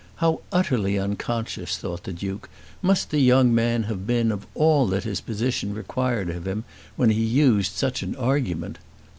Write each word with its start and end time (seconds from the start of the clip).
How 0.15 0.41
utterly 0.51 0.97
unconscious, 0.97 1.77
thought 1.77 2.05
the 2.05 2.11
Duke, 2.11 2.49
must 2.81 3.11
the 3.11 3.19
young 3.19 3.53
man 3.53 3.83
have 3.83 4.07
been 4.07 4.31
of 4.31 4.47
all 4.55 4.87
that 4.87 5.03
his 5.03 5.21
position 5.21 5.75
required 5.75 6.31
of 6.31 6.47
him 6.47 6.63
when 6.95 7.11
he 7.11 7.21
used 7.23 7.73
such 7.75 8.01
an 8.01 8.15
argument! 8.15 8.79